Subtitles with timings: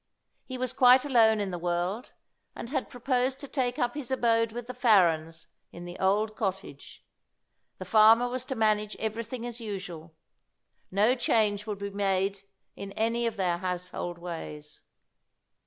[0.45, 2.11] He was quite alone in the world,
[2.55, 7.05] and had proposed to take up his abode with the Farrens in the old cottage.
[7.77, 10.15] The farmer was to manage everything as usual.
[10.89, 12.39] No change would be made
[12.75, 14.83] in any of their household ways.